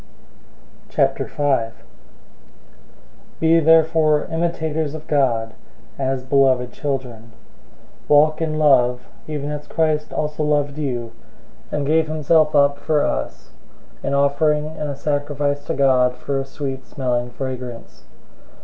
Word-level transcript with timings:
005:001 0.89 1.73
Be 3.39 3.59
therefore 3.59 4.25
imitators 4.31 4.95
of 4.95 5.05
God, 5.05 5.53
as 5.99 6.23
beloved 6.23 6.71
children. 6.73 7.33
005:002 8.09 8.09
Walk 8.09 8.41
in 8.41 8.57
love, 8.57 9.07
even 9.27 9.51
as 9.51 9.67
Christ 9.67 10.11
also 10.11 10.41
loved 10.43 10.79
you, 10.79 11.11
and 11.71 11.85
gave 11.85 12.07
himself 12.07 12.55
up 12.55 12.79
for 12.79 13.05
us, 13.05 13.51
an 14.01 14.15
offering 14.15 14.65
and 14.69 14.89
a 14.89 14.95
sacrifice 14.95 15.63
to 15.65 15.75
God 15.75 16.15
for 16.15 16.39
a 16.39 16.45
sweet 16.45 16.83
smelling 16.87 17.29
fragrance. 17.29 18.05